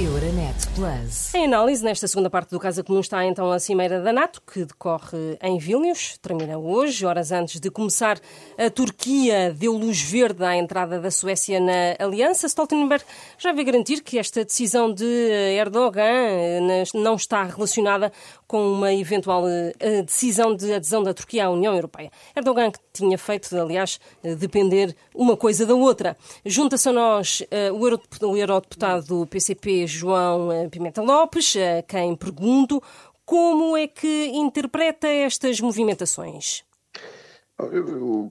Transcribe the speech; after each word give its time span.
Euronet 0.00 0.54
Plus. 0.76 1.34
Em 1.34 1.46
análise, 1.46 1.82
nesta 1.82 2.06
segunda 2.06 2.30
parte 2.30 2.50
do 2.50 2.60
Casa 2.60 2.84
Comum 2.84 3.00
está 3.00 3.24
então 3.24 3.50
a 3.50 3.58
Cimeira 3.58 4.00
da 4.00 4.12
NATO, 4.12 4.40
que 4.42 4.64
decorre 4.64 5.36
em 5.42 5.58
Vilnius, 5.58 6.16
termina 6.22 6.56
hoje, 6.56 7.04
horas 7.04 7.32
antes 7.32 7.58
de 7.58 7.68
começar. 7.68 8.20
A 8.56 8.70
Turquia 8.70 9.52
deu 9.52 9.72
luz 9.72 10.00
verde 10.00 10.44
à 10.44 10.56
entrada 10.56 11.00
da 11.00 11.10
Suécia 11.10 11.58
na 11.58 11.96
aliança. 11.98 12.46
Stoltenberg 12.46 13.04
já 13.38 13.50
veio 13.50 13.66
garantir 13.66 14.00
que 14.04 14.20
esta 14.20 14.44
decisão 14.44 14.94
de 14.94 15.04
Erdogan 15.04 16.00
eh, 16.00 16.84
não 16.94 17.16
está 17.16 17.42
relacionada 17.42 18.12
com 18.46 18.74
uma 18.74 18.94
eventual 18.94 19.48
eh, 19.48 20.02
decisão 20.02 20.54
de 20.54 20.74
adesão 20.74 21.02
da 21.02 21.12
Turquia 21.12 21.46
à 21.46 21.50
União 21.50 21.74
Europeia. 21.74 22.12
Erdogan 22.36 22.70
tinha 22.92 23.18
feito, 23.18 23.52
aliás, 23.56 23.98
eh, 24.22 24.36
depender 24.36 24.94
uma 25.12 25.36
coisa 25.36 25.66
da 25.66 25.74
outra. 25.74 26.16
Junta-se 26.46 26.88
a 26.88 26.92
nós 26.92 27.42
o 27.72 28.36
eurodeputado 28.36 29.06
do 29.06 29.26
PCP, 29.26 29.87
João 29.88 30.52
eh, 30.52 30.68
Pimenta 30.68 31.02
Lopes, 31.02 31.56
a 31.56 31.82
quem 31.82 32.14
pergunto 32.14 32.82
como 33.24 33.76
é 33.76 33.86
que 33.86 34.26
interpreta 34.26 35.08
estas 35.08 35.60
movimentações. 35.60 36.62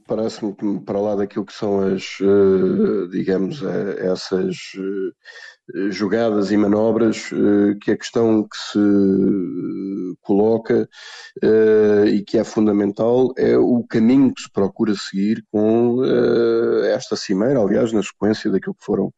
Parece-me 0.08 0.56
que, 0.56 0.80
para 0.86 1.02
lá 1.02 1.16
daquilo 1.16 1.46
que 1.46 1.54
são 1.54 1.82
as, 1.82 2.18
eh, 2.22 3.08
digamos, 3.12 3.62
eh, 3.62 4.08
essas 4.08 4.56
jogadas 5.90 6.50
e 6.50 6.56
manobras, 6.56 7.30
que 7.82 7.92
a 7.92 7.98
questão 7.98 8.48
que 8.48 8.58
se 8.58 10.18
coloca 10.22 10.88
e 12.10 12.24
que 12.26 12.38
é 12.38 12.44
fundamental 12.46 13.34
é 13.38 13.58
o 13.58 13.84
caminho 13.84 14.34
que 14.34 14.44
se 14.44 14.50
procura 14.50 14.96
seguir 14.96 15.44
com 15.52 16.02
esta 16.86 17.18
cimeira, 17.18 17.60
aliás, 17.60 17.92
na 17.92 18.02
sequência 18.02 18.50
daquilo 18.50 18.76
que 18.76 18.86
foram 18.86 19.14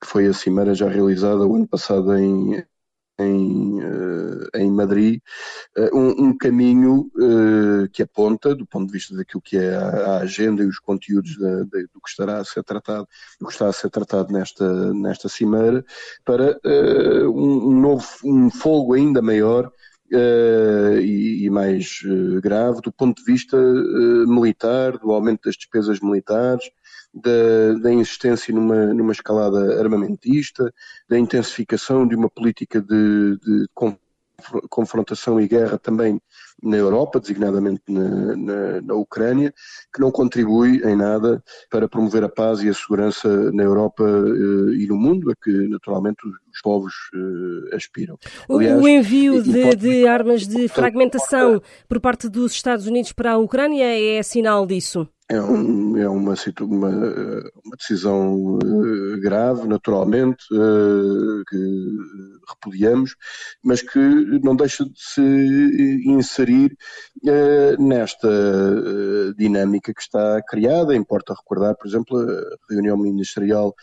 que 0.00 0.06
foi 0.06 0.26
a 0.26 0.32
cimeira 0.32 0.74
já 0.74 0.88
realizada 0.88 1.46
o 1.46 1.54
ano 1.54 1.66
passado 1.66 2.14
em, 2.16 2.64
em, 3.18 3.80
uh, 3.82 4.48
em 4.54 4.70
Madrid, 4.70 5.20
uh, 5.76 5.96
um, 5.96 6.26
um, 6.26 6.36
caminho 6.36 7.10
uh, 7.14 7.88
que 7.92 8.02
aponta, 8.02 8.54
do 8.54 8.66
ponto 8.66 8.86
de 8.86 8.92
vista 8.92 9.14
daquilo 9.14 9.42
que 9.42 9.56
é 9.56 9.74
a, 9.76 10.18
agenda 10.18 10.62
e 10.62 10.66
os 10.66 10.78
conteúdos 10.78 11.38
da, 11.38 11.58
da, 11.58 11.80
do 11.92 12.00
que 12.02 12.08
estará 12.08 12.38
a 12.38 12.44
ser 12.44 12.64
tratado, 12.64 13.06
do 13.40 13.46
que 13.46 13.52
está 13.52 13.68
a 13.68 13.72
ser 13.72 13.90
tratado 13.90 14.32
nesta, 14.32 14.92
nesta 14.92 15.28
cimeira, 15.28 15.84
para 16.24 16.58
um, 17.26 17.80
novo, 17.80 18.06
um 18.24 18.50
fogo 18.50 18.94
ainda 18.94 19.22
maior 19.22 19.70
e, 20.10 21.44
e, 21.44 21.50
mais 21.50 22.00
grave 22.40 22.80
do 22.80 22.92
ponto 22.92 23.22
de 23.22 23.32
vista 23.32 23.56
militar, 24.26 24.98
do 24.98 25.10
aumento 25.10 25.42
das 25.44 25.56
despesas 25.56 25.98
militares, 26.00 26.64
da, 27.14 27.74
da 27.80 27.92
insistência 27.92 28.52
numa, 28.52 28.92
numa 28.92 29.12
escalada 29.12 29.80
armamentista, 29.80 30.72
da 31.08 31.18
intensificação 31.18 32.06
de 32.06 32.16
uma 32.16 32.28
política 32.28 32.80
de, 32.80 33.38
de 33.38 33.66
confrontação 34.68 35.40
e 35.40 35.46
guerra 35.46 35.78
também 35.78 36.20
na 36.62 36.76
Europa, 36.76 37.20
designadamente 37.20 37.82
na, 37.88 38.36
na, 38.36 38.80
na, 38.82 38.94
Ucrânia, 38.94 39.52
que 39.92 40.00
não 40.00 40.10
contribui 40.10 40.82
em 40.84 40.96
nada 40.96 41.42
para 41.70 41.88
promover 41.88 42.24
a 42.24 42.28
paz 42.28 42.62
e 42.62 42.68
a 42.68 42.74
segurança 42.74 43.52
na 43.52 43.62
Europa 43.62 44.02
uh, 44.02 44.72
e 44.72 44.86
no 44.86 44.96
mundo, 44.96 45.30
a 45.30 45.34
que 45.36 45.50
naturalmente 45.68 46.18
os 46.26 46.60
povos 46.62 46.92
uh, 47.14 47.74
aspiram. 47.74 48.18
Aliás, 48.48 48.82
o 48.82 48.88
envio 48.88 49.42
de, 49.42 49.76
de 49.76 50.06
armas 50.06 50.46
de 50.46 50.68
fragmentação 50.68 51.62
por 51.88 52.00
parte 52.00 52.28
dos 52.28 52.52
Estados 52.52 52.86
Unidos 52.86 53.12
para 53.12 53.32
a 53.32 53.38
Ucrânia 53.38 53.84
é 53.84 54.22
sinal 54.22 54.66
disso? 54.66 55.08
É, 55.30 55.40
um, 55.40 55.96
é 55.96 56.06
uma, 56.06 56.34
uma, 56.60 56.88
uma, 57.64 57.76
decisão 57.78 58.58
uh, 58.58 59.20
grave, 59.22 59.66
naturalmente, 59.66 60.44
uh, 60.52 61.42
que 61.48 61.56
repudiamos, 62.46 63.16
mas 63.64 63.80
que 63.80 63.98
não 64.42 64.54
deixa 64.54 64.84
de 64.84 64.92
se 64.94 66.02
inserir 66.04 66.76
uh, 67.22 67.82
nesta 67.82 68.28
dinâmica 69.38 69.94
que 69.94 70.02
está 70.02 70.42
criada. 70.46 70.94
Importa 70.94 71.32
recordar, 71.32 71.74
por 71.74 71.88
exemplo, 71.88 72.18
a 72.18 72.72
reunião 72.72 72.98
ministerial 72.98 73.74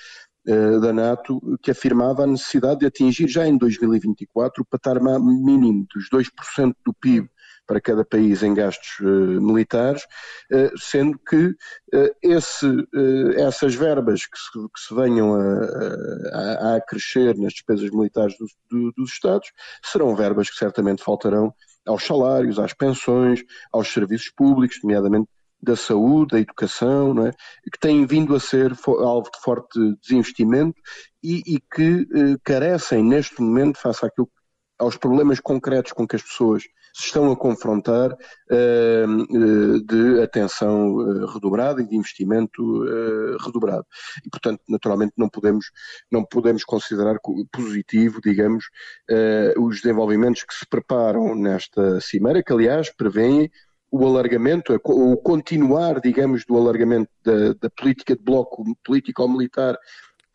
da 0.43 0.91
NATO, 0.91 1.39
que 1.61 1.69
afirmava 1.69 2.23
a 2.23 2.27
necessidade 2.27 2.79
de 2.79 2.87
atingir 2.87 3.27
já 3.27 3.47
em 3.47 3.55
2024 3.55 4.63
o 4.63 4.66
patamar 4.66 5.19
mínimo 5.19 5.85
dos 5.93 6.09
2% 6.09 6.73
do 6.83 6.91
PIB 6.99 7.29
para 7.71 7.79
cada 7.79 8.03
país 8.03 8.43
em 8.43 8.53
gastos 8.53 8.99
uh, 8.99 9.41
militares, 9.41 10.03
uh, 10.51 10.77
sendo 10.77 11.17
que 11.17 11.37
uh, 11.37 12.15
esse, 12.21 12.67
essas 13.37 13.73
verbas 13.75 14.25
que 14.25 14.37
se, 14.37 14.51
que 14.51 14.79
se 14.87 14.93
venham 14.93 15.33
a, 15.33 16.33
a, 16.33 16.75
a, 16.75 16.81
crescer 16.81 17.37
nas 17.37 17.53
despesas 17.53 17.89
militares 17.89 18.35
do, 18.37 18.45
do, 18.69 18.91
dos 18.91 19.13
Estados 19.13 19.49
serão 19.81 20.13
verbas 20.17 20.49
que 20.49 20.57
certamente 20.57 21.01
faltarão 21.01 21.53
aos 21.87 22.03
salários, 22.03 22.59
às 22.59 22.73
pensões, 22.73 23.41
aos 23.71 23.87
serviços 23.87 24.29
públicos, 24.35 24.79
nomeadamente 24.83 25.29
da 25.63 25.77
saúde, 25.77 26.31
da 26.31 26.39
educação, 26.41 27.25
é? 27.25 27.31
que 27.71 27.79
têm 27.79 28.05
vindo 28.05 28.35
a 28.35 28.39
ser 28.39 28.73
alvo 28.85 29.29
de 29.31 29.39
forte 29.41 29.79
desinvestimento 30.01 30.75
e, 31.23 31.41
e 31.55 31.59
que 31.73 32.05
carecem 32.43 33.01
neste 33.01 33.41
momento, 33.41 33.77
face 33.77 34.05
àquilo, 34.05 34.29
aos 34.77 34.97
problemas 34.97 35.39
concretos 35.39 35.93
com 35.93 36.05
que 36.05 36.17
as 36.17 36.23
pessoas 36.23 36.63
se 36.94 37.06
estão 37.06 37.31
a 37.31 37.35
confrontar 37.35 38.13
uh, 38.13 39.84
de 39.85 40.22
atenção 40.22 40.96
uh, 40.96 41.25
redobrada 41.28 41.81
e 41.81 41.88
de 41.88 41.96
investimento 41.96 42.62
uh, 42.62 43.38
redobrado. 43.44 43.85
E, 44.25 44.29
portanto, 44.29 44.62
naturalmente 44.68 45.13
não 45.18 45.29
podemos, 45.29 45.72
não 46.12 46.24
podemos 46.24 46.63
considerar 46.63 47.18
positivo, 47.52 48.19
digamos, 48.22 48.66
os 49.57 49.81
desenvolvimentos 49.81 50.44
que 50.44 50.53
se 50.53 50.66
preparam 50.68 51.35
nesta 51.35 52.00
cimeira, 52.00 52.44
que 52.44 52.53
aliás 52.53 52.90
prevêem 52.90 53.50
o 53.91 54.06
alargamento, 54.06 54.73
o 54.85 55.18
continuar, 55.18 56.00
digamos, 56.00 56.46
do 56.46 56.58
alargamento 56.58 57.12
da, 57.23 57.53
da 57.53 57.69
política 57.69 58.16
de 58.16 58.23
bloco 58.23 58.63
político-militar 58.85 59.78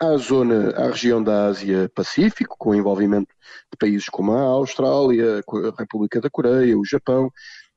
à 0.00 0.16
zona, 0.16 0.70
à 0.70 0.88
região 0.88 1.22
da 1.22 1.46
Ásia-Pacífico, 1.46 2.56
com 2.58 2.74
envolvimento 2.74 3.32
de 3.72 3.78
países 3.78 4.08
como 4.08 4.32
a 4.32 4.40
Austrália, 4.40 5.40
a 5.40 5.80
República 5.80 6.20
da 6.20 6.30
Coreia, 6.30 6.78
o 6.78 6.84
Japão 6.84 7.30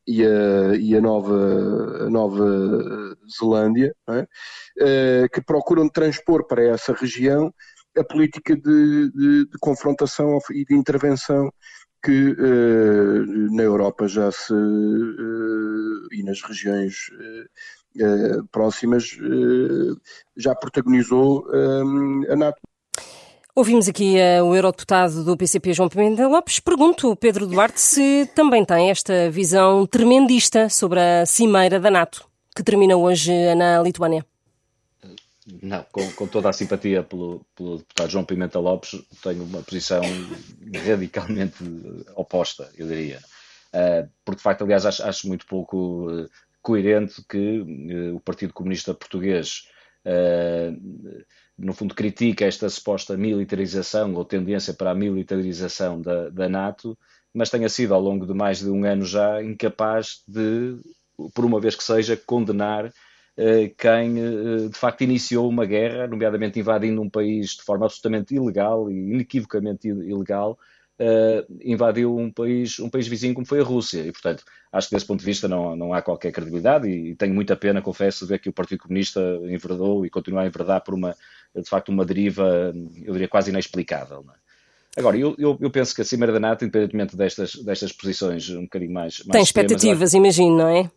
e 0.06 0.26
a, 0.26 0.76
e 0.76 0.96
a 0.96 1.02
Nova, 1.02 2.06
a 2.06 2.10
Nova 2.10 3.16
Zelândia, 3.40 3.96
é? 4.10 4.22
uh, 4.22 5.30
que 5.32 5.42
procuram 5.42 5.88
transpor 5.88 6.46
para 6.46 6.64
essa 6.64 6.94
região 6.94 7.54
a 7.98 8.04
política 8.04 8.56
de, 8.56 9.12
de, 9.12 9.46
de 9.46 9.58
confrontação 9.60 10.40
e 10.52 10.66
de 10.66 10.76
intervenção 10.76 11.52
que 12.04 12.32
uh, 12.32 13.56
na 13.56 13.64
Europa 13.64 14.08
já 14.08 14.32
se 14.32 14.54
uh, 14.54 16.14
e 16.14 16.24
nas 16.24 16.42
regiões 16.42 17.10
uh, 17.10 17.50
próximas 18.52 19.18
já 20.36 20.56
protagonizou 20.56 21.46
a 22.30 22.36
NATO. 22.36 22.60
Ouvimos 23.60 23.90
aqui 23.90 24.16
uh, 24.16 24.46
o 24.46 24.56
eurodeputado 24.56 25.22
do 25.22 25.36
PCP, 25.36 25.74
João 25.74 25.90
Pimenta 25.90 26.26
Lopes. 26.26 26.62
Pergunto, 26.62 27.14
Pedro 27.18 27.46
Duarte, 27.46 27.82
se 27.82 28.26
também 28.34 28.64
tem 28.64 28.90
esta 28.90 29.30
visão 29.30 29.86
tremendista 29.86 30.70
sobre 30.70 30.98
a 31.00 31.26
cimeira 31.26 31.78
da 31.78 31.92
NATO, 31.92 32.26
que 32.56 32.64
termina 32.64 32.96
hoje 32.96 33.34
na 33.56 33.82
Lituânia. 33.82 34.26
Não, 35.62 35.84
com, 35.92 36.10
com, 36.14 36.26
toda 36.26 36.50
a 36.50 36.54
simpatia 36.54 37.04
pelo, 37.04 37.46
pelo, 37.54 37.80
deputado 37.80 38.10
João 38.10 38.24
Pimenta 38.24 38.60
Lopes, 38.60 39.02
tenho 39.22 39.44
uma 39.44 39.62
posição 39.62 40.04
radicalmente 40.86 41.62
oposta, 42.16 42.72
eu 42.78 42.88
diria. 42.88 43.20
Uh, 43.74 44.08
porque, 44.24 44.38
de 44.38 44.44
facto, 44.44 44.64
aliás, 44.64 44.86
acho, 44.86 45.04
acho 45.04 45.28
muito 45.28 45.46
pouco 45.46 46.10
uh, 46.10 46.30
coerente 46.70 47.24
que 47.28 47.62
uh, 47.62 48.16
o 48.16 48.20
Partido 48.20 48.54
Comunista 48.54 48.94
Português, 48.94 49.64
no 51.58 51.74
fundo, 51.74 51.94
critica 51.94 52.46
esta 52.46 52.70
suposta 52.70 53.18
militarização 53.18 54.14
ou 54.14 54.24
tendência 54.24 54.74
para 54.74 54.92
a 54.92 54.96
militarização 54.96 56.00
da, 56.02 56.30
da 56.30 56.48
NATO, 56.48 56.98
mas 57.34 57.50
tenha 57.50 57.68
sido, 57.68 57.94
ao 57.94 58.02
longo 58.02 58.26
de 58.26 58.34
mais 58.34 58.60
de 58.60 58.70
um 58.70 58.86
ano 58.86 59.04
já, 59.04 59.44
incapaz 59.44 60.24
de, 60.28 60.78
por 61.34 61.44
uma 61.44 61.60
vez 61.60 61.76
que 61.76 61.84
seja, 61.84 62.16
condenar 62.16 62.92
eh, 63.36 63.72
quem 63.78 64.16
de 64.70 64.78
facto 64.78 65.02
iniciou 65.02 65.50
uma 65.50 65.66
guerra, 65.66 66.08
nomeadamente 66.08 66.60
invadindo 66.60 67.02
um 67.02 67.10
país 67.10 67.52
de 67.52 67.64
forma 67.64 67.86
absolutamente 67.86 68.34
ilegal 68.34 68.90
e 68.90 68.96
inequivocamente 68.96 69.90
ilegal, 69.90 70.58
Uh, 71.00 71.46
invadiu 71.64 72.18
um 72.18 72.30
país, 72.30 72.78
um 72.78 72.90
país 72.90 73.08
vizinho 73.08 73.34
como 73.34 73.46
foi 73.46 73.62
a 73.62 73.64
Rússia. 73.64 74.02
E, 74.02 74.12
portanto, 74.12 74.44
acho 74.72 74.90
que 74.90 74.96
desse 74.96 75.06
ponto 75.06 75.22
de 75.22 75.26
vista 75.26 75.48
não, 75.48 75.74
não 75.76 75.94
há 75.94 76.02
qualquer 76.02 76.32
credibilidade 76.32 76.90
e, 76.90 77.16
tenho 77.16 77.34
muita 77.34 77.56
pena, 77.56 77.82
confesso, 77.82 78.26
de 78.26 78.30
ver 78.30 78.40
que 78.40 78.50
o 78.50 78.54
Partido 78.54 78.84
Comunista 78.84 79.22
enverdou 79.44 80.06
e 80.06 80.10
continua 80.10 80.42
a 80.42 80.48
enverdar 80.48 80.82
por 80.84 80.94
uma, 80.94 81.16
de 81.56 81.70
facto, 81.70 81.90
uma 81.90 82.04
deriva, 82.04 82.74
eu 83.02 83.14
diria, 83.14 83.30
quase 83.30 83.50
inexplicável. 83.50 84.26
É? 84.30 85.00
Agora, 85.00 85.18
eu, 85.18 85.36
eu, 85.38 85.58
eu, 85.62 85.72
penso 85.72 85.96
que 85.96 86.02
a 86.02 86.06
Cimeira 86.06 86.34
da 86.34 86.40
NATO, 86.40 86.66
independentemente 86.66 87.16
destas, 87.16 87.56
destas 87.56 87.94
posições 87.94 88.50
um 88.50 88.64
bocadinho 88.64 88.92
mais... 88.92 89.20
mais 89.20 89.32
Tem 89.32 89.42
expectativas, 89.42 90.14
imagino, 90.14 90.58
não 90.58 90.68
é? 90.68 90.92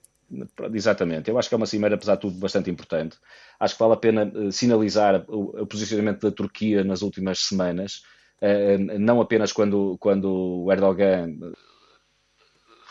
Exatamente. 0.73 1.31
Eu 1.31 1.39
acho 1.39 1.49
que 1.49 1.55
é 1.55 1.59
uma 1.59 1.67
cimeira, 1.67 1.95
apesar 1.95 2.15
de 2.15 2.23
tudo, 2.23 2.39
bastante 2.39 2.71
importante. 2.71 3.17
Acho 3.61 3.75
que 3.75 3.81
vale 3.81 3.93
a 3.93 3.97
pena 3.97 4.25
uh, 4.25 4.51
sinalizar 4.51 5.25
o, 5.29 5.63
o, 5.63 5.67
posicionamento 5.67 6.23
da 6.23 6.31
Turquia 6.35 6.83
nas 6.83 7.03
últimas 7.03 7.41
semanas, 7.41 8.03
não 8.99 9.21
apenas 9.21 9.53
quando, 9.53 9.97
quando 9.99 10.65
o 10.65 10.73
Erdogan 10.73 11.37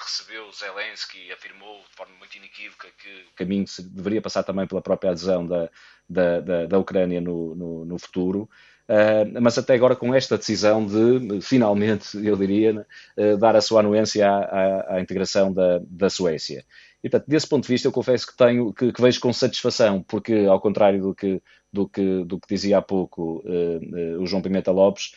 recebeu 0.03 0.51
Zelensky 0.51 1.27
e 1.27 1.31
afirmou 1.31 1.79
de 1.89 1.95
forma 1.95 2.13
muito 2.17 2.35
inequívoca 2.35 2.87
que 2.97 3.09
o 3.31 3.35
caminho 3.35 3.65
deveria 3.91 4.21
passar 4.21 4.43
também 4.43 4.67
pela 4.67 4.81
própria 4.81 5.11
adesão 5.11 5.45
da, 5.45 5.69
da, 6.09 6.41
da, 6.41 6.65
da 6.65 6.79
Ucrânia 6.79 7.21
no, 7.21 7.55
no, 7.55 7.85
no 7.85 7.99
futuro. 7.99 8.49
Uh, 8.89 9.39
mas 9.41 9.57
até 9.57 9.73
agora 9.73 9.95
com 9.95 10.13
esta 10.13 10.37
decisão 10.37 10.85
de, 10.85 11.39
finalmente, 11.41 12.17
eu 12.25 12.35
diria, 12.35 12.85
uh, 13.15 13.37
dar 13.37 13.55
a 13.55 13.61
sua 13.61 13.79
anuência 13.79 14.29
à, 14.29 14.39
à, 14.39 14.95
à, 14.95 15.01
integração 15.01 15.53
da, 15.53 15.79
da 15.87 16.09
Suécia. 16.09 16.65
E, 17.01 17.09
portanto, 17.09 17.29
desse 17.29 17.47
ponto 17.47 17.63
de 17.63 17.69
vista, 17.69 17.87
eu 17.87 17.91
confesso 17.91 18.27
que 18.27 18.35
tenho, 18.35 18.73
que, 18.73 18.91
que 18.91 19.01
vejo 19.01 19.21
com 19.21 19.31
satisfação, 19.31 20.03
porque, 20.03 20.45
ao 20.49 20.59
contrário 20.59 21.01
do 21.01 21.15
que, 21.15 21.41
do 21.71 21.87
que, 21.87 22.25
do 22.25 22.37
que 22.37 22.53
dizia 22.53 22.79
há 22.79 22.81
pouco 22.81 23.41
uh, 23.45 24.21
o 24.21 24.25
João 24.25 24.41
Pimenta 24.41 24.71
Lopes, 24.71 25.13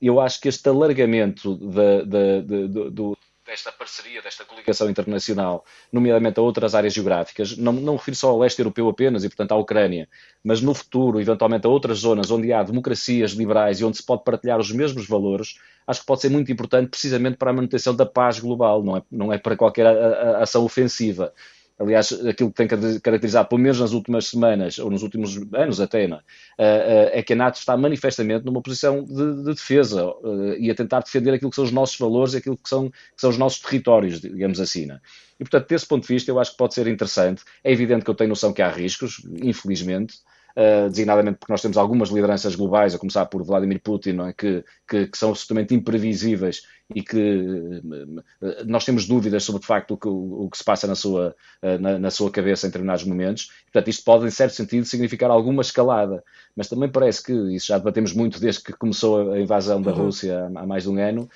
eu 0.00 0.20
acho 0.20 0.40
que 0.40 0.48
este 0.48 0.68
alargamento 0.68 1.54
do, 1.54 3.16
desta 3.46 3.70
parceria, 3.70 4.22
desta 4.22 4.44
coligação 4.44 4.88
internacional, 4.88 5.64
nomeadamente 5.92 6.38
a 6.40 6.42
outras 6.42 6.74
áreas 6.74 6.94
geográficas, 6.94 7.56
não, 7.56 7.72
não 7.72 7.96
refiro 7.96 8.16
só 8.16 8.30
ao 8.30 8.38
leste 8.38 8.58
europeu 8.58 8.88
apenas 8.88 9.22
e, 9.22 9.28
portanto, 9.28 9.52
à 9.52 9.56
Ucrânia, 9.56 10.08
mas 10.42 10.60
no 10.62 10.74
futuro, 10.74 11.20
eventualmente, 11.20 11.66
a 11.66 11.70
outras 11.70 11.98
zonas 11.98 12.30
onde 12.30 12.52
há 12.52 12.62
democracias 12.62 13.32
liberais 13.32 13.80
e 13.80 13.84
onde 13.84 13.98
se 13.98 14.02
pode 14.02 14.24
partilhar 14.24 14.58
os 14.58 14.72
mesmos 14.72 15.06
valores, 15.06 15.58
acho 15.86 16.00
que 16.00 16.06
pode 16.06 16.22
ser 16.22 16.30
muito 16.30 16.50
importante 16.50 16.88
precisamente 16.88 17.36
para 17.36 17.50
a 17.50 17.54
manutenção 17.54 17.94
da 17.94 18.06
paz 18.06 18.38
global, 18.38 18.82
não 18.82 18.96
é, 18.96 19.02
não 19.10 19.32
é 19.32 19.38
para 19.38 19.56
qualquer 19.56 19.86
a, 19.86 19.90
a, 19.90 20.42
ação 20.42 20.64
ofensiva. 20.64 21.32
Aliás, 21.76 22.12
aquilo 22.12 22.50
que 22.50 22.56
tem 22.56 22.68
caracterizado, 22.68 23.48
pelo 23.48 23.60
menos 23.60 23.80
nas 23.80 23.92
últimas 23.92 24.26
semanas, 24.26 24.78
ou 24.78 24.90
nos 24.90 25.02
últimos 25.02 25.36
anos 25.52 25.80
até, 25.80 26.06
não, 26.06 26.20
é? 26.56 27.18
é 27.18 27.22
que 27.22 27.32
a 27.32 27.36
NATO 27.36 27.56
está 27.56 27.76
manifestamente 27.76 28.44
numa 28.44 28.62
posição 28.62 29.02
de, 29.02 29.42
de 29.42 29.54
defesa 29.54 30.06
uh, 30.06 30.54
e 30.56 30.70
a 30.70 30.74
tentar 30.74 31.00
defender 31.00 31.34
aquilo 31.34 31.50
que 31.50 31.56
são 31.56 31.64
os 31.64 31.72
nossos 31.72 31.98
valores 31.98 32.34
e 32.34 32.36
aquilo 32.36 32.56
que 32.56 32.68
são, 32.68 32.90
que 32.90 33.20
são 33.20 33.28
os 33.28 33.36
nossos 33.36 33.58
territórios, 33.58 34.20
digamos 34.20 34.60
assim. 34.60 34.86
Não? 34.86 35.00
E, 35.40 35.42
portanto, 35.42 35.68
desse 35.68 35.86
ponto 35.86 36.06
de 36.06 36.14
vista, 36.14 36.30
eu 36.30 36.38
acho 36.38 36.52
que 36.52 36.56
pode 36.56 36.74
ser 36.74 36.86
interessante. 36.86 37.42
É 37.64 37.72
evidente 37.72 38.04
que 38.04 38.10
eu 38.10 38.14
tenho 38.14 38.30
noção 38.30 38.52
que 38.52 38.62
há 38.62 38.70
riscos, 38.70 39.26
infelizmente, 39.42 40.14
uh, 40.56 40.88
designadamente 40.88 41.38
porque 41.38 41.52
nós 41.52 41.62
temos 41.62 41.76
algumas 41.76 42.08
lideranças 42.08 42.54
globais, 42.54 42.94
a 42.94 42.98
começar 42.98 43.26
por 43.26 43.42
Vladimir 43.42 43.80
Putin, 43.80 44.18
é? 44.28 44.32
que, 44.32 44.64
que, 44.88 45.06
que, 45.06 45.18
são 45.18 45.30
absolutamente 45.30 45.74
imprevisíveis 45.74 46.62
e 46.94 47.02
que 47.02 47.18
uh, 47.18 48.24
nós 48.66 48.84
temos 48.84 49.06
dúvidas 49.06 49.42
sobre, 49.44 49.60
de 49.60 49.66
facto, 49.66 49.94
o 49.94 49.96
que, 49.96 50.08
o, 50.08 50.44
o 50.44 50.50
que 50.50 50.58
se 50.58 50.64
passa 50.64 50.86
na 50.86 50.94
sua, 50.94 51.34
uh, 51.62 51.78
na, 51.78 51.98
na, 51.98 52.10
sua 52.10 52.30
cabeça 52.30 52.66
em 52.66 52.70
determinados 52.70 53.04
momentos. 53.04 53.50
Portanto, 53.64 53.88
isto 53.88 54.04
pode, 54.04 54.26
em 54.26 54.30
certo 54.30 54.54
sentido, 54.54 54.84
significar 54.86 55.30
alguma 55.30 55.62
escalada, 55.62 56.22
mas 56.56 56.68
também 56.68 56.88
parece 56.88 57.22
que, 57.22 57.32
isso 57.54 57.68
já 57.68 57.78
debatemos 57.78 58.12
muito 58.12 58.40
desde 58.40 58.62
que 58.62 58.72
começou 58.72 59.32
a 59.32 59.40
invasão 59.40 59.80
da 59.82 59.92
uhum. 59.92 60.04
Rússia 60.04 60.50
há, 60.54 60.60
há 60.60 60.66
mais 60.66 60.84
de 60.84 60.90
um 60.90 60.98
ano, 60.98 61.28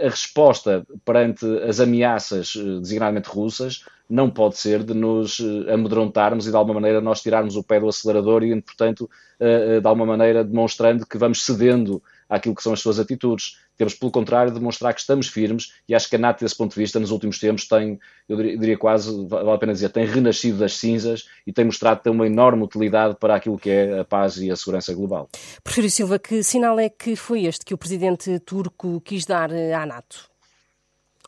a 0.00 0.08
resposta 0.08 0.86
perante 1.04 1.44
as 1.62 1.80
ameaças 1.80 2.54
designadamente 2.80 3.28
russas 3.28 3.84
não 4.10 4.28
pode 4.28 4.58
ser 4.58 4.82
de 4.82 4.92
nos 4.92 5.38
eh, 5.38 5.72
amedrontarmos 5.72 6.44
e 6.46 6.50
de 6.50 6.56
alguma 6.56 6.74
maneira 6.74 7.00
nós 7.00 7.22
tirarmos 7.22 7.54
o 7.54 7.62
pé 7.62 7.78
do 7.78 7.88
acelerador 7.88 8.42
e, 8.42 8.60
portanto, 8.60 9.08
eh, 9.38 9.76
eh, 9.76 9.80
de 9.80 9.86
alguma 9.86 10.04
maneira 10.04 10.42
demonstrando 10.42 11.06
que 11.06 11.16
vamos 11.16 11.46
cedendo 11.46 12.02
àquilo 12.28 12.54
que 12.54 12.62
são 12.62 12.72
as 12.72 12.80
suas 12.80 12.98
atitudes. 12.98 13.58
Temos, 13.76 13.94
pelo 13.94 14.10
contrário, 14.10 14.52
de 14.52 14.58
demonstrar 14.58 14.92
que 14.92 15.00
estamos 15.00 15.28
firmes 15.28 15.74
e 15.88 15.94
acho 15.94 16.10
que 16.10 16.16
a 16.16 16.18
NATO, 16.18 16.40
desse 16.44 16.56
ponto 16.56 16.74
de 16.74 16.80
vista, 16.80 16.98
nos 16.98 17.12
últimos 17.12 17.38
tempos 17.38 17.68
tem, 17.68 18.00
eu 18.28 18.36
diria 18.36 18.76
quase, 18.76 19.26
vale 19.28 19.50
a 19.52 19.58
pena 19.58 19.72
dizer, 19.72 19.90
tem 19.90 20.04
renascido 20.04 20.58
das 20.58 20.76
cinzas 20.76 21.28
e 21.46 21.52
tem 21.52 21.64
mostrado 21.64 22.02
ter 22.02 22.10
uma 22.10 22.26
enorme 22.26 22.64
utilidade 22.64 23.16
para 23.18 23.36
aquilo 23.36 23.58
que 23.58 23.70
é 23.70 24.00
a 24.00 24.04
paz 24.04 24.38
e 24.38 24.50
a 24.50 24.56
segurança 24.56 24.92
global. 24.92 25.28
Porfírio 25.62 25.90
Silva, 25.90 26.18
que 26.18 26.42
sinal 26.42 26.80
é 26.80 26.88
que 26.88 27.14
foi 27.14 27.44
este 27.44 27.64
que 27.64 27.72
o 27.72 27.78
presidente 27.78 28.40
turco 28.40 29.00
quis 29.02 29.24
dar 29.24 29.50
à 29.52 29.86
NATO? 29.86 30.28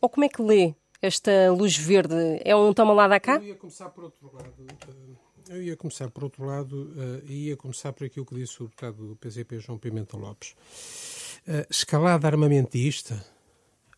Ou 0.00 0.08
como 0.08 0.24
é 0.24 0.28
que 0.28 0.42
lê 0.42 0.74
esta 1.02 1.50
luz 1.50 1.76
verde? 1.76 2.40
É 2.44 2.54
um 2.54 2.72
toma 2.72 2.94
lá 2.94 3.08
da 3.08 3.18
cá? 3.18 3.36
Eu 3.36 3.48
ia 3.48 3.54
começar 3.56 3.90
por 3.90 4.04
outro 4.04 4.30
lado. 4.32 4.54
Eh, 5.48 5.56
eu 5.56 5.62
ia 5.62 5.76
começar 5.76 6.08
por 6.08 6.24
outro 6.24 6.44
lado 6.44 6.92
uh, 6.96 7.22
e 7.26 7.48
ia 7.48 7.56
começar 7.56 7.92
por 7.92 8.06
aquilo 8.06 8.24
que 8.24 8.36
disse 8.36 8.62
o 8.62 8.66
deputado 8.66 9.08
do 9.08 9.16
PCP, 9.16 9.58
João 9.58 9.76
Pimenta 9.76 10.16
Lopes. 10.16 10.54
Uh, 11.46 11.66
escalada 11.68 12.26
armamentista, 12.28 13.22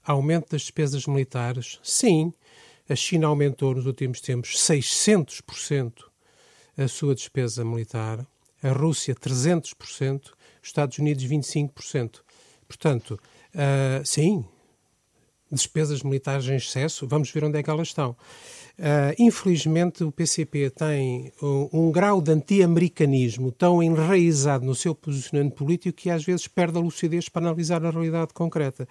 aumento 0.02 0.50
das 0.50 0.62
despesas 0.62 1.06
militares, 1.06 1.78
sim, 1.82 2.32
a 2.88 2.96
China 2.96 3.28
aumentou 3.28 3.74
nos 3.74 3.86
últimos 3.86 4.20
tempos 4.20 4.56
600% 4.56 6.04
a 6.76 6.88
sua 6.88 7.14
despesa 7.14 7.64
militar, 7.64 8.26
a 8.62 8.72
Rússia 8.72 9.14
300%, 9.14 10.24
os 10.24 10.34
Estados 10.62 10.98
Unidos 10.98 11.24
25%. 11.24 12.22
Portanto, 12.66 13.20
uh, 13.54 14.04
sim, 14.04 14.44
despesas 15.54 16.02
militares 16.02 16.46
em 16.48 16.56
excesso, 16.56 17.06
vamos 17.06 17.30
ver 17.30 17.44
onde 17.44 17.58
é 17.58 17.62
que 17.62 17.70
elas 17.70 17.88
estão. 17.88 18.16
Uh, 18.76 19.14
infelizmente, 19.20 20.02
o 20.02 20.10
PCP 20.10 20.68
tem 20.68 21.32
um, 21.40 21.68
um 21.72 21.92
grau 21.92 22.20
de 22.20 22.32
anti-americanismo 22.32 23.52
tão 23.52 23.80
enraizado 23.80 24.66
no 24.66 24.74
seu 24.74 24.92
posicionamento 24.96 25.54
político 25.54 25.96
que 25.96 26.10
às 26.10 26.24
vezes 26.24 26.48
perde 26.48 26.76
a 26.76 26.80
lucidez 26.80 27.28
para 27.28 27.42
analisar 27.42 27.84
a 27.86 27.90
realidade 27.90 28.34
concreta. 28.34 28.88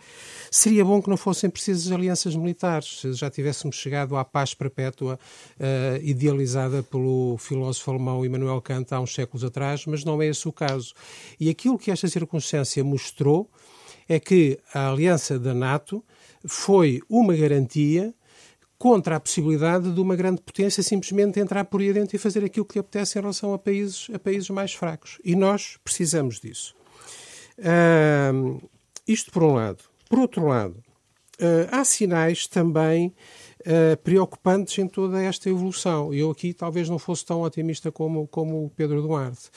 Seria 0.49 0.85
bom 0.85 1.01
que 1.01 1.09
não 1.09 1.17
fossem 1.17 1.49
precisas 1.49 1.91
alianças 1.91 2.33
militares, 2.33 3.01
se 3.01 3.11
já 3.11 3.29
tivéssemos 3.29 3.75
chegado 3.75 4.15
à 4.15 4.23
paz 4.23 4.53
perpétua 4.53 5.19
uh, 5.59 6.01
idealizada 6.01 6.81
pelo 6.81 7.35
filósofo 7.37 7.91
alemão 7.91 8.25
Immanuel 8.25 8.61
Kant 8.61 8.93
há 8.93 9.01
uns 9.01 9.13
séculos 9.13 9.43
atrás, 9.43 9.85
mas 9.85 10.05
não 10.05 10.21
é 10.21 10.27
esse 10.27 10.47
o 10.47 10.53
caso. 10.53 10.93
E 11.37 11.49
aquilo 11.49 11.77
que 11.77 11.91
esta 11.91 12.07
circunstância 12.07 12.81
mostrou 12.85 13.49
é 14.07 14.17
que 14.17 14.57
a 14.73 14.89
aliança 14.89 15.37
da 15.37 15.53
NATO 15.53 16.01
foi 16.45 17.01
uma 17.09 17.35
garantia 17.35 18.13
contra 18.77 19.15
a 19.15 19.19
possibilidade 19.19 19.91
de 19.93 19.99
uma 20.01 20.15
grande 20.15 20.41
potência 20.41 20.83
simplesmente 20.83 21.39
entrar 21.39 21.63
por 21.65 21.79
aí 21.79 21.93
dentro 21.93 22.15
e 22.15 22.19
fazer 22.19 22.43
aquilo 22.43 22.65
que 22.65 22.75
lhe 22.75 22.79
apetece 22.81 23.17
em 23.17 23.21
relação 23.21 23.53
a 23.53 23.57
países, 23.57 24.09
a 24.13 24.19
países 24.19 24.49
mais 24.49 24.73
fracos. 24.73 25.19
E 25.23 25.35
nós 25.35 25.77
precisamos 25.83 26.39
disso. 26.39 26.75
Uh, 27.57 28.61
isto 29.07 29.31
por 29.31 29.43
um 29.43 29.53
lado. 29.53 29.83
Por 30.09 30.19
outro 30.19 30.45
lado, 30.45 30.83
uh, 31.39 31.69
há 31.71 31.85
sinais 31.85 32.45
também 32.45 33.15
uh, 33.65 33.97
preocupantes 34.03 34.77
em 34.77 34.87
toda 34.87 35.21
esta 35.21 35.49
evolução. 35.49 36.13
Eu 36.13 36.31
aqui 36.31 36.53
talvez 36.53 36.89
não 36.89 36.99
fosse 36.99 37.25
tão 37.25 37.41
otimista 37.41 37.91
como, 37.91 38.27
como 38.27 38.65
o 38.65 38.69
Pedro 38.69 39.01
Duarte. 39.01 39.49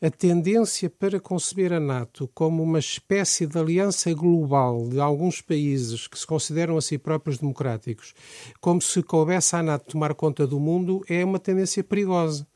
A 0.00 0.10
tendência 0.10 0.90
para 0.90 1.20
conceber 1.20 1.72
a 1.72 1.80
NATO 1.80 2.28
como 2.34 2.62
uma 2.62 2.78
espécie 2.78 3.46
de 3.46 3.58
aliança 3.58 4.12
global 4.14 4.88
de 4.88 5.00
alguns 5.00 5.40
países 5.40 6.06
que 6.06 6.18
se 6.18 6.26
consideram 6.26 6.76
a 6.76 6.82
si 6.82 6.98
próprios 6.98 7.38
democráticos, 7.38 8.14
como 8.60 8.80
se 8.80 9.02
coubesse 9.02 9.56
à 9.56 9.62
NATO 9.62 9.92
tomar 9.92 10.14
conta 10.14 10.46
do 10.46 10.58
mundo, 10.58 11.04
é 11.08 11.24
uma 11.24 11.38
tendência 11.38 11.84
perigosa. 11.84 12.46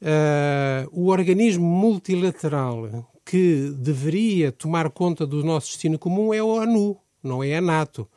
Uh, 0.00 0.88
o 0.92 1.08
organismo 1.08 1.66
multilateral 1.66 3.08
que 3.24 3.70
deveria 3.76 4.50
tomar 4.50 4.88
conta 4.90 5.26
do 5.26 5.44
nosso 5.44 5.66
destino 5.66 5.98
comum 5.98 6.32
é 6.32 6.38
a 6.38 6.44
ONU, 6.44 6.96
não 7.22 7.44
é 7.44 7.56
a 7.56 7.60
NATO. 7.60 8.08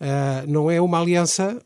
Uh, 0.00 0.50
não 0.50 0.70
é 0.70 0.80
uma 0.80 1.00
aliança 1.00 1.60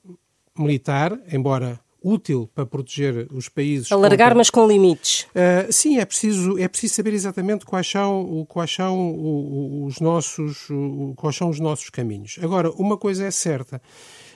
militar, 0.58 1.18
embora 1.32 1.80
útil 2.02 2.50
para 2.54 2.66
proteger 2.66 3.26
os 3.32 3.48
países. 3.48 3.90
Alargar, 3.90 4.28
contra... 4.28 4.34
mas 4.36 4.50
com 4.50 4.68
limites. 4.68 5.22
Uh, 5.22 5.72
sim, 5.72 5.98
é 5.98 6.04
preciso, 6.04 6.58
é 6.58 6.68
preciso 6.68 6.94
saber 6.94 7.14
exatamente 7.14 7.64
quais 7.64 7.90
são, 7.90 8.44
quais 8.46 8.70
são 8.70 9.86
os 9.86 9.98
nossos, 10.00 10.68
quais 11.16 11.34
são 11.34 11.48
os 11.48 11.58
nossos 11.58 11.88
caminhos. 11.88 12.38
Agora, 12.42 12.70
uma 12.72 12.98
coisa 12.98 13.24
é 13.24 13.30
certa: 13.30 13.80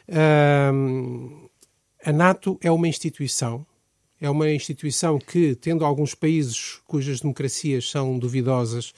uh, 0.09 1.51
a 2.03 2.13
NATO 2.13 2.59
é 2.63 2.71
uma 2.71 2.89
instituição 2.89 3.67
é 4.21 4.29
uma 4.29 4.51
instituição 4.51 5.19
que, 5.19 5.55
tendo 5.55 5.85
alguns 5.85 6.15
países 6.15 6.81
cujas 6.87 7.21
democracias 7.21 7.89
são 7.89 8.19
duvidosas, 8.19 8.93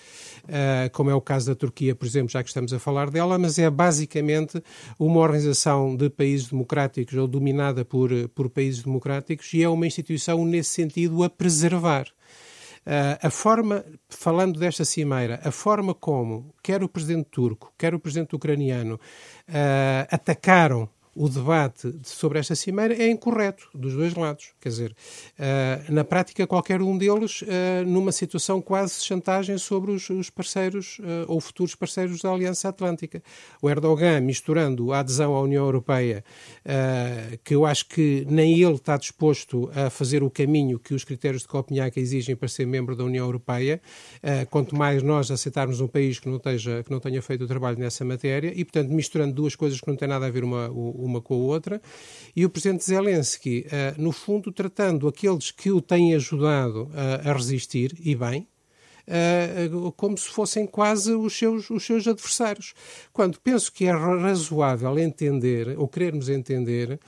uh, 0.44 0.90
como 0.92 1.10
é 1.10 1.14
o 1.14 1.20
caso 1.20 1.46
da 1.46 1.54
Turquia, 1.54 1.94
por 1.94 2.06
exemplo, 2.06 2.30
já 2.30 2.42
que 2.42 2.48
estamos 2.48 2.72
a 2.72 2.78
falar 2.78 3.10
dela, 3.10 3.38
mas 3.38 3.58
é 3.58 3.68
basicamente 3.68 4.62
uma 4.98 5.20
organização 5.20 5.94
de 5.94 6.08
países 6.08 6.48
democráticos 6.48 7.16
ou 7.16 7.28
dominada 7.28 7.84
por, 7.84 8.10
por 8.30 8.48
países 8.48 8.82
democráticos 8.82 9.52
e 9.52 9.62
é 9.62 9.68
uma 9.68 9.86
instituição, 9.86 10.44
nesse 10.44 10.70
sentido, 10.70 11.22
a 11.22 11.28
preservar. 11.28 12.06
Uh, 12.86 13.20
a 13.20 13.30
forma, 13.30 13.84
falando 14.08 14.58
desta 14.58 14.86
cimeira, 14.86 15.38
a 15.44 15.50
forma 15.50 15.92
como 15.92 16.54
quer 16.62 16.82
o 16.82 16.88
presidente 16.88 17.28
turco, 17.30 17.70
quer 17.76 17.94
o 17.94 18.00
presidente 18.00 18.34
ucraniano 18.34 18.94
uh, 18.94 20.08
atacaram 20.10 20.88
o 21.14 21.28
debate 21.28 21.92
sobre 22.04 22.38
esta 22.38 22.54
cimeira 22.54 22.94
é 22.94 23.10
incorreto 23.10 23.68
dos 23.74 23.94
dois 23.94 24.14
lados. 24.14 24.52
Quer 24.60 24.68
dizer, 24.68 24.96
uh, 25.38 25.92
na 25.92 26.04
prática, 26.04 26.46
qualquer 26.46 26.80
um 26.80 26.96
deles, 26.96 27.42
uh, 27.42 27.46
numa 27.86 28.12
situação 28.12 28.60
quase 28.60 29.00
de 29.00 29.06
chantagem 29.06 29.58
sobre 29.58 29.90
os, 29.90 30.08
os 30.08 30.30
parceiros 30.30 30.98
uh, 31.00 31.24
ou 31.26 31.40
futuros 31.40 31.74
parceiros 31.74 32.20
da 32.20 32.30
Aliança 32.30 32.68
Atlântica. 32.68 33.22
O 33.60 33.68
Erdogan 33.68 34.20
misturando 34.20 34.92
a 34.92 35.00
adesão 35.00 35.34
à 35.34 35.40
União 35.40 35.64
Europeia, 35.64 36.24
que 37.44 37.54
eu 37.54 37.64
acho 37.66 37.86
que 37.86 38.26
nem 38.28 38.60
ele 38.60 38.74
está 38.74 38.96
disposto 38.96 39.70
a 39.74 39.90
fazer 39.90 40.22
o 40.22 40.30
caminho 40.30 40.78
que 40.78 40.94
os 40.94 41.04
critérios 41.04 41.42
de 41.42 41.48
Copenhague 41.48 42.00
exigem 42.00 42.36
para 42.36 42.48
ser 42.48 42.66
membro 42.66 42.94
da 42.94 43.04
União 43.04 43.24
Europeia, 43.24 43.80
quanto 44.50 44.76
mais 44.76 45.02
nós 45.02 45.30
aceitarmos 45.30 45.80
um 45.80 45.86
país 45.86 46.18
que 46.18 46.28
não, 46.28 46.36
esteja, 46.36 46.82
que 46.82 46.90
não 46.90 47.00
tenha 47.00 47.20
feito 47.22 47.44
o 47.44 47.46
trabalho 47.46 47.78
nessa 47.78 48.04
matéria, 48.04 48.52
e 48.54 48.64
portanto 48.64 48.90
misturando 48.90 49.34
duas 49.34 49.54
coisas 49.54 49.80
que 49.80 49.88
não 49.88 49.96
têm 49.96 50.08
nada 50.08 50.26
a 50.26 50.30
ver 50.30 50.44
uma 50.44 50.70
com 51.20 51.34
a 51.34 51.36
outra, 51.36 51.80
e 52.34 52.44
o 52.44 52.50
presidente 52.50 52.84
Zelensky, 52.84 53.66
uh, 53.66 54.00
no 54.00 54.12
fundo, 54.12 54.52
tratando 54.52 55.08
aqueles 55.08 55.50
que 55.50 55.70
o 55.70 55.80
têm 55.80 56.14
ajudado 56.14 56.84
uh, 56.84 57.28
a 57.28 57.32
resistir, 57.32 57.96
e 58.00 58.14
bem, 58.14 58.46
Uh, 59.10 59.90
como 59.92 60.16
se 60.16 60.28
fossem 60.28 60.64
quase 60.68 61.12
os 61.12 61.36
seus, 61.36 61.68
os 61.68 61.84
seus 61.84 62.06
adversários. 62.06 62.74
Quando 63.12 63.40
penso 63.40 63.72
que 63.72 63.86
é 63.86 63.90
razoável 63.90 64.96
entender, 65.00 65.76
ou 65.76 65.88
querermos 65.88 66.28
entender, 66.28 67.00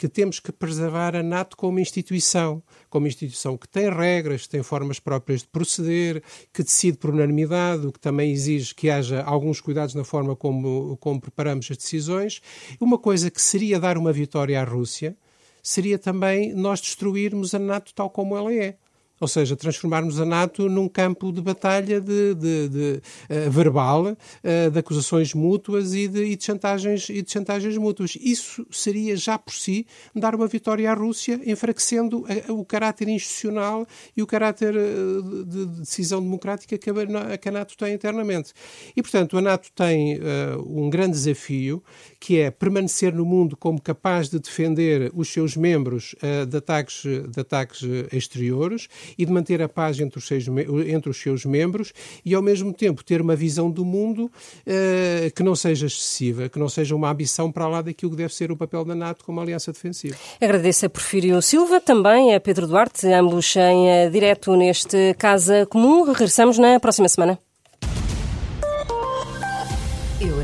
que 0.00 0.08
temos 0.08 0.40
que 0.40 0.50
preservar 0.50 1.14
a 1.14 1.22
NATO 1.22 1.58
como 1.58 1.78
instituição, 1.78 2.62
como 2.88 3.06
instituição 3.06 3.58
que 3.58 3.68
tem 3.68 3.90
regras, 3.90 4.44
que 4.44 4.48
tem 4.48 4.62
formas 4.62 4.98
próprias 4.98 5.42
de 5.42 5.48
proceder, 5.48 6.22
que 6.54 6.62
decide 6.62 6.96
por 6.96 7.10
unanimidade, 7.10 7.86
o 7.86 7.92
que 7.92 8.00
também 8.00 8.32
exige 8.32 8.74
que 8.74 8.88
haja 8.88 9.22
alguns 9.22 9.60
cuidados 9.60 9.94
na 9.94 10.02
forma 10.02 10.34
como, 10.34 10.96
como 10.96 11.20
preparamos 11.20 11.70
as 11.70 11.76
decisões. 11.76 12.40
Uma 12.80 12.96
coisa 12.96 13.30
que 13.30 13.42
seria 13.42 13.78
dar 13.78 13.98
uma 13.98 14.10
vitória 14.10 14.58
à 14.58 14.64
Rússia 14.64 15.14
seria 15.62 15.98
também 15.98 16.54
nós 16.54 16.80
destruirmos 16.80 17.52
a 17.52 17.58
NATO 17.58 17.92
tal 17.94 18.08
como 18.08 18.34
ela 18.38 18.54
é. 18.54 18.78
Ou 19.20 19.28
seja, 19.28 19.54
transformarmos 19.54 20.18
a 20.18 20.24
NATO 20.24 20.66
num 20.66 20.88
campo 20.88 21.30
de 21.30 21.42
batalha 21.42 22.00
de, 22.00 22.34
de, 22.34 22.68
de 22.70 23.02
uh, 23.28 23.50
verbal, 23.50 24.06
uh, 24.06 24.70
de 24.70 24.78
acusações 24.78 25.34
mútuas 25.34 25.92
e 25.92 26.08
de, 26.08 26.24
e 26.24 26.36
de, 26.36 26.42
chantagens, 26.42 27.10
e 27.10 27.20
de 27.20 27.30
chantagens 27.30 27.76
mútuas. 27.76 28.16
Isso 28.18 28.66
seria 28.70 29.14
já 29.18 29.38
por 29.38 29.52
si 29.52 29.86
dar 30.14 30.34
uma 30.34 30.46
vitória 30.46 30.90
à 30.90 30.94
Rússia, 30.94 31.38
enfraquecendo 31.44 32.24
a, 32.48 32.50
o 32.50 32.64
caráter 32.64 33.08
institucional 33.08 33.86
e 34.16 34.22
o 34.22 34.26
caráter 34.26 34.74
uh, 34.74 35.44
de, 35.44 35.66
decisão 35.80 36.22
democrática 36.22 36.78
que 36.78 36.88
a, 36.88 37.36
que 37.36 37.48
a, 37.50 37.52
NATO 37.52 37.76
tem 37.76 37.92
internamente. 37.92 38.54
E, 38.96 39.02
portanto, 39.02 39.36
a 39.36 39.42
NATO 39.42 39.70
tem 39.74 40.18
um 40.66 40.88
grande 40.88 41.12
desafio, 41.12 41.82
que 42.18 42.38
é 42.38 42.50
permanecer 42.50 43.12
no 43.12 43.26
mundo 43.26 43.56
como 43.56 43.80
capaz 43.80 44.30
de 44.30 44.38
defender 44.38 45.10
os 45.14 45.30
seus 45.30 45.56
membros 45.56 46.14
de, 46.48 46.56
ataques, 46.56 47.02
de 47.02 47.40
ataques 47.40 47.82
exteriores 48.12 48.88
e 49.16 49.24
de 49.24 49.32
manter 49.32 49.62
a 49.62 49.68
paz 49.68 49.98
entre 50.00 50.18
os 50.18 50.26
seus, 50.26 50.46
entre 50.86 51.10
os 51.10 51.20
seus 51.20 51.44
membros 51.44 51.92
e, 52.24 52.34
ao 52.34 52.42
mesmo 52.42 52.72
tempo, 52.72 53.04
ter 53.04 53.20
uma 53.20 53.36
visão 53.36 53.70
do 53.70 53.84
mundo 53.84 54.24
uh, 54.24 55.34
que 55.34 55.42
não 55.42 55.54
seja 55.54 55.86
excessiva, 55.86 56.48
que 56.48 56.58
não 56.58 56.68
seja 56.68 56.94
uma 56.94 57.10
ambição 57.10 57.50
para 57.50 57.68
lá 57.68 57.82
daquilo 57.82 58.12
que 58.12 58.16
deve 58.16 58.34
ser 58.34 58.50
o 58.50 58.56
papel 58.56 58.84
da 58.84 58.94
NATO 58.94 59.24
como 59.24 59.40
aliança 59.40 59.72
defensiva. 59.72 60.16
Agradeço 60.40 60.86
a 60.86 60.90
Porfírio 60.90 61.40
Silva, 61.42 61.80
também 61.80 62.34
a 62.34 62.40
Pedro 62.40 62.66
Duarte, 62.66 63.06
ambos 63.08 63.54
em 63.56 64.06
uh, 64.06 64.10
direto 64.10 64.54
neste 64.56 65.14
Casa 65.14 65.66
Comum. 65.66 66.04
Regressamos 66.04 66.58
na 66.58 66.78
próxima 66.78 67.08
semana. 67.08 67.49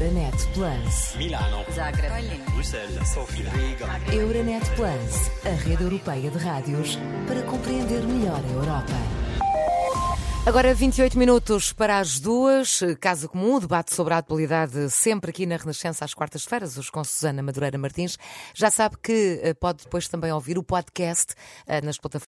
Euronet 0.06 0.46
Plus. 0.54 1.16
Milano. 1.16 1.64
Zagreb. 1.74 2.12
Bruxelas. 2.52 3.08
Sofia. 3.08 3.50
Riga. 3.50 4.14
Euronet 4.14 4.64
Plus, 4.76 5.30
a 5.44 5.50
rede 5.66 5.82
europeia 5.82 6.30
de 6.30 6.38
rádios 6.38 6.96
para 7.26 7.42
compreender 7.42 8.04
melhor 8.04 8.40
a 8.40 8.52
Europa. 8.52 9.26
Agora 10.46 10.72
28 10.72 11.18
minutos 11.18 11.72
para 11.72 11.98
as 11.98 12.20
duas. 12.20 12.78
Caso 13.00 13.28
comum, 13.28 13.58
debate 13.58 13.92
sobre 13.92 14.14
a 14.14 14.18
atualidade 14.18 14.88
sempre 14.90 15.30
aqui 15.30 15.44
na 15.44 15.56
Renascença 15.56 16.04
às 16.04 16.14
quartas-feiras, 16.14 16.78
hoje 16.78 16.92
com 16.92 17.02
Susana 17.02 17.42
Madureira 17.42 17.76
Martins. 17.76 18.16
Já 18.54 18.70
sabe 18.70 18.96
que 19.02 19.40
eh, 19.42 19.54
pode 19.54 19.82
depois 19.82 20.06
também 20.06 20.30
ouvir 20.30 20.56
o 20.56 20.62
podcast 20.62 21.34
eh, 21.66 21.80
nas 21.80 21.98
plataformas 21.98 22.24